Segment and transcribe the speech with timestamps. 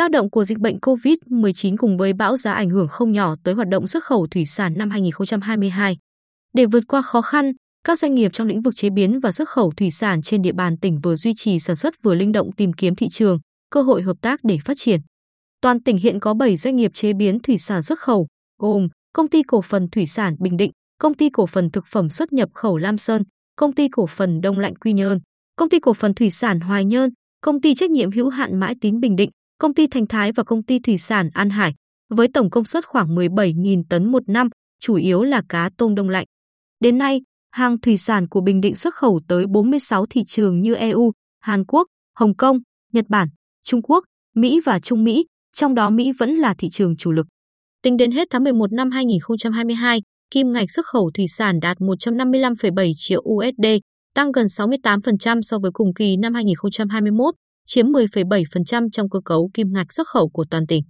[0.00, 3.54] tác động của dịch bệnh COVID-19 cùng với bão giá ảnh hưởng không nhỏ tới
[3.54, 5.96] hoạt động xuất khẩu thủy sản năm 2022.
[6.54, 7.52] Để vượt qua khó khăn,
[7.84, 10.52] các doanh nghiệp trong lĩnh vực chế biến và xuất khẩu thủy sản trên địa
[10.52, 13.38] bàn tỉnh vừa duy trì sản xuất vừa linh động tìm kiếm thị trường,
[13.70, 15.00] cơ hội hợp tác để phát triển.
[15.60, 18.26] Toàn tỉnh hiện có 7 doanh nghiệp chế biến thủy sản xuất khẩu,
[18.58, 22.08] gồm Công ty cổ phần Thủy sản Bình Định, Công ty cổ phần thực phẩm
[22.08, 23.22] xuất nhập khẩu Lam Sơn,
[23.56, 25.18] Công ty cổ phần Đông Lạnh Quy Nhơn,
[25.56, 27.10] Công ty cổ phần Thủy sản Hoài Nhơn,
[27.40, 30.42] Công ty trách nhiệm hữu hạn Mãi Tín Bình Định, Công ty Thành Thái và
[30.42, 31.74] Công ty Thủy sản An Hải,
[32.08, 34.48] với tổng công suất khoảng 17.000 tấn một năm,
[34.80, 36.26] chủ yếu là cá tôm đông lạnh.
[36.80, 40.74] Đến nay, hàng thủy sản của Bình Định xuất khẩu tới 46 thị trường như
[40.74, 41.86] EU, Hàn Quốc,
[42.18, 42.58] Hồng Kông,
[42.92, 43.28] Nhật Bản,
[43.64, 47.26] Trung Quốc, Mỹ và Trung Mỹ, trong đó Mỹ vẫn là thị trường chủ lực.
[47.82, 52.92] Tính đến hết tháng 11 năm 2022, kim ngạch xuất khẩu thủy sản đạt 155,7
[52.96, 53.66] triệu USD,
[54.14, 57.34] tăng gần 68% so với cùng kỳ năm 2021,
[57.70, 60.82] chiếm 10,7% trong cơ cấu kim ngạch xuất khẩu của toàn tỉnh.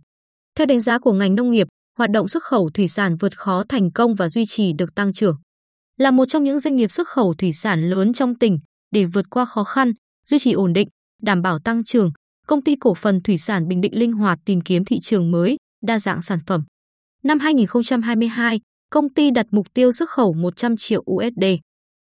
[0.56, 1.66] Theo đánh giá của ngành nông nghiệp,
[1.98, 5.12] hoạt động xuất khẩu thủy sản vượt khó thành công và duy trì được tăng
[5.12, 5.36] trưởng.
[5.98, 8.58] Là một trong những doanh nghiệp xuất khẩu thủy sản lớn trong tỉnh,
[8.90, 9.92] để vượt qua khó khăn,
[10.26, 10.88] duy trì ổn định,
[11.22, 12.10] đảm bảo tăng trưởng,
[12.46, 15.56] công ty cổ phần thủy sản Bình Định linh hoạt tìm kiếm thị trường mới,
[15.82, 16.64] đa dạng sản phẩm.
[17.22, 21.44] Năm 2022, công ty đặt mục tiêu xuất khẩu 100 triệu USD.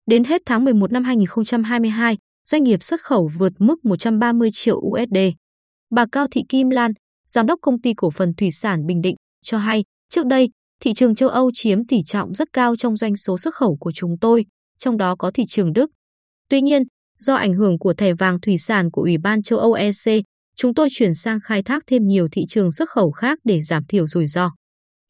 [0.07, 2.17] Đến hết tháng 11 năm 2022,
[2.51, 5.17] doanh nghiệp xuất khẩu vượt mức 130 triệu USD.
[5.91, 6.91] Bà Cao Thị Kim Lan,
[7.27, 10.93] giám đốc công ty cổ phần thủy sản Bình Định, cho hay, trước đây, thị
[10.93, 14.17] trường châu Âu chiếm tỷ trọng rất cao trong doanh số xuất khẩu của chúng
[14.21, 14.45] tôi,
[14.79, 15.91] trong đó có thị trường Đức.
[16.49, 16.83] Tuy nhiên,
[17.19, 20.23] do ảnh hưởng của thẻ vàng thủy sản của Ủy ban châu Âu EC,
[20.55, 23.85] chúng tôi chuyển sang khai thác thêm nhiều thị trường xuất khẩu khác để giảm
[23.85, 24.51] thiểu rủi ro.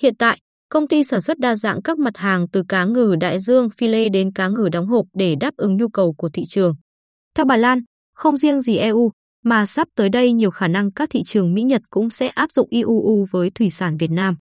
[0.02, 3.40] Hiện tại, công ty sản xuất đa dạng các mặt hàng từ cá ngừ đại
[3.40, 6.44] dương phi lê đến cá ngừ đóng hộp để đáp ứng nhu cầu của thị
[6.48, 6.76] trường.
[7.40, 7.80] Theo bà Lan,
[8.16, 9.12] không riêng gì EU,
[9.44, 12.52] mà sắp tới đây nhiều khả năng các thị trường Mỹ Nhật cũng sẽ áp
[12.52, 14.36] dụng IUU với thủy sản Việt Nam.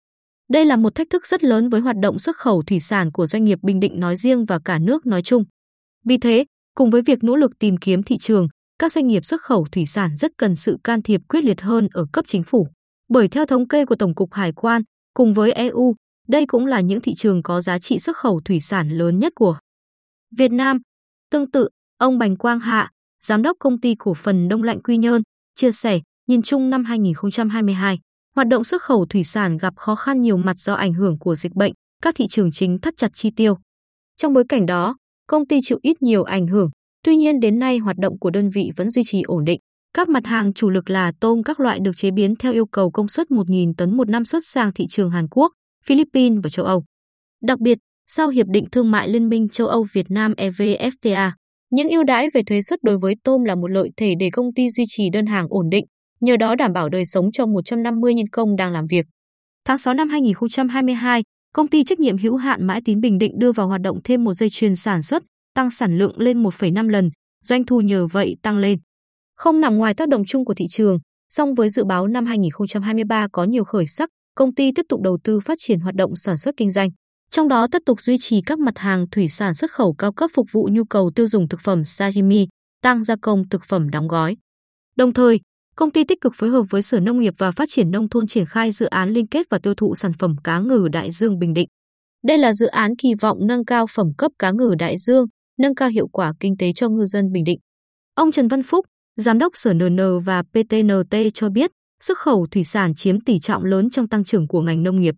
[0.50, 3.26] Đây là một thách thức rất lớn với hoạt động xuất khẩu thủy sản của
[3.26, 5.44] doanh nghiệp Bình Định nói riêng và cả nước nói chung.
[6.06, 6.46] Vì thế,
[6.76, 8.48] cùng với việc nỗ lực tìm kiếm thị trường,
[8.80, 11.88] các doanh nghiệp xuất khẩu thủy sản rất cần sự can thiệp quyết liệt hơn
[11.94, 12.68] ở cấp chính phủ.
[13.10, 14.82] Bởi theo thống kê của Tổng cục Hải quan,
[15.14, 15.96] cùng với EU,
[16.28, 19.34] đây cũng là những thị trường có giá trị xuất khẩu thủy sản lớn nhất
[19.36, 19.58] của
[20.38, 20.78] Việt Nam.
[21.32, 22.90] Tương tự, ông Bành Quang Hạ,
[23.26, 25.22] giám đốc công ty cổ phần Đông Lạnh Quy Nhơn,
[25.56, 28.00] chia sẻ, nhìn chung năm 2022,
[28.36, 31.36] hoạt động xuất khẩu thủy sản gặp khó khăn nhiều mặt do ảnh hưởng của
[31.36, 33.58] dịch bệnh, các thị trường chính thắt chặt chi tiêu.
[34.18, 34.98] Trong bối cảnh đó,
[35.28, 36.70] công ty chịu ít nhiều ảnh hưởng,
[37.04, 39.60] tuy nhiên đến nay hoạt động của đơn vị vẫn duy trì ổn định.
[39.94, 42.92] Các mặt hàng chủ lực là tôm các loại được chế biến theo yêu cầu
[42.92, 45.52] công suất 1.000 tấn một năm xuất sang thị trường Hàn Quốc,
[45.86, 46.84] Philippines và châu Âu.
[47.44, 51.32] Đặc biệt, sau Hiệp định Thương mại Liên minh châu Âu Việt Nam EVFTA,
[51.70, 54.54] những ưu đãi về thuế suất đối với tôm là một lợi thế để công
[54.54, 55.86] ty duy trì đơn hàng ổn định,
[56.22, 59.06] nhờ đó đảm bảo đời sống cho 150 nhân công đang làm việc.
[59.66, 61.24] Tháng 6 năm 2022,
[61.54, 64.24] công ty trách nhiệm hữu hạn Mãi Tín Bình Định đưa vào hoạt động thêm
[64.24, 65.24] một dây chuyền sản xuất,
[65.56, 67.10] tăng sản lượng lên 1,5 lần,
[67.44, 68.80] doanh thu nhờ vậy tăng lên.
[69.36, 71.00] Không nằm ngoài tác động chung của thị trường,
[71.30, 75.18] song với dự báo năm 2023 có nhiều khởi sắc, công ty tiếp tục đầu
[75.24, 76.90] tư phát triển hoạt động sản xuất kinh doanh.
[77.32, 80.32] Trong đó tiếp tục duy trì các mặt hàng thủy sản xuất khẩu cao cấp
[80.34, 82.48] phục vụ nhu cầu tiêu dùng thực phẩm sashimi,
[82.82, 84.38] tăng gia công thực phẩm đóng gói.
[84.98, 85.40] Đồng thời,
[85.76, 88.28] công ty tích cực phối hợp với Sở Nông nghiệp và Phát triển Nông thôn
[88.28, 91.40] triển khai dự án liên kết và tiêu thụ sản phẩm cá ngừ đại dương
[91.40, 91.68] Bình Định.
[92.28, 95.26] Đây là dự án kỳ vọng nâng cao phẩm cấp cá ngừ đại dương,
[95.60, 97.60] nâng cao hiệu quả kinh tế cho ngư dân Bình Định.
[98.16, 101.72] Ông Trần Văn Phúc, Giám đốc Sở NN và PTNT cho biết,
[102.04, 105.16] xuất khẩu thủy sản chiếm tỷ trọng lớn trong tăng trưởng của ngành nông nghiệp.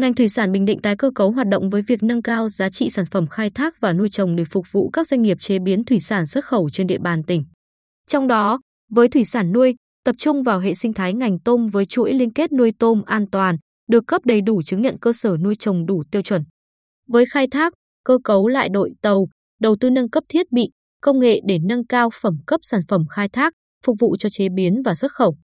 [0.00, 2.70] Ngành thủy sản Bình Định tái cơ cấu hoạt động với việc nâng cao giá
[2.70, 5.58] trị sản phẩm khai thác và nuôi trồng để phục vụ các doanh nghiệp chế
[5.58, 7.44] biến thủy sản xuất khẩu trên địa bàn tỉnh.
[8.06, 9.74] Trong đó, với thủy sản nuôi,
[10.04, 13.26] tập trung vào hệ sinh thái ngành tôm với chuỗi liên kết nuôi tôm an
[13.32, 13.56] toàn,
[13.88, 16.42] được cấp đầy đủ chứng nhận cơ sở nuôi trồng đủ tiêu chuẩn.
[17.08, 17.72] Với khai thác,
[18.04, 19.26] cơ cấu lại đội tàu,
[19.60, 20.70] đầu tư nâng cấp thiết bị,
[21.00, 23.52] công nghệ để nâng cao phẩm cấp sản phẩm khai thác,
[23.86, 25.36] phục vụ cho chế biến và xuất khẩu.